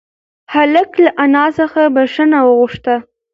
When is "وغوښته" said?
2.43-2.95